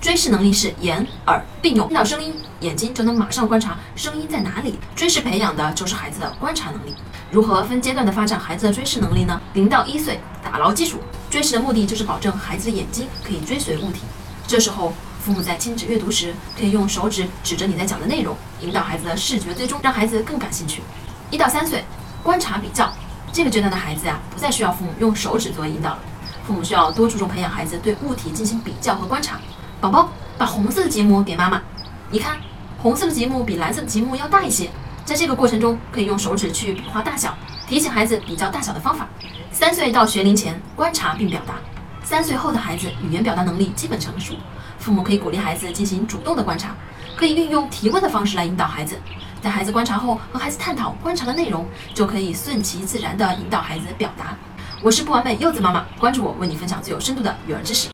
[0.00, 4.78] 追视能力是眼耳并用，听到声音，眼睛就能马上观察声音在哪里。
[4.94, 6.94] 追视培养的就是孩子的观察能力。
[7.32, 9.40] 如何分阶段的发展孩子的追视能力呢？
[9.54, 14.02] 零到一岁打牢基础，追视的目的就是保证孩子的眼睛可以追随物体。
[14.46, 20.80] 这时候，父母在亲子阅读时，可以用手指指着你在讲的内容，引导孩子的视觉追踪，让孩子更感兴趣。
[21.30, 21.84] 一到三岁，
[22.22, 22.90] 观察比较，
[23.32, 25.98] 这个阶段的孩子呀，不再需要父母用手指作为引导了，
[26.46, 29.40] 父母需要多注重培养孩子对物体进行比较和观察。
[29.80, 31.62] 宝宝把红色的积木给妈妈，
[32.10, 32.36] 你看，
[32.82, 34.68] 红色的积木比蓝色的积木要大一些。
[35.04, 37.32] 在这个过程中，可以用手指去比划大小，
[37.68, 39.06] 提醒孩子比较大小的方法。
[39.52, 41.54] 三岁到学龄前，观察并表达。
[42.02, 44.34] 三岁后的孩子语言表达能力基本成熟，
[44.78, 46.74] 父母可以鼓励孩子进行主动的观察，
[47.16, 48.98] 可以运用提问的方式来引导孩子。
[49.40, 54.36] 在孩子观察后，和孩子探讨观察的内容，就可以顺其自然地引导孩子表达。
[54.82, 57.86] 我是不完美柚子妈妈，关注我，为你分享最有深度的育儿知识。